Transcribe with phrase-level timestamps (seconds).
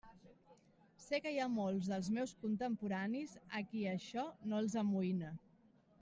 [1.01, 5.29] Sé que hi ha molts dels meus contemporanis a qui això no els amoïna.